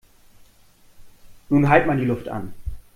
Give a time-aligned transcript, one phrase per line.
[1.49, 2.55] Nun halt mal die Luft an!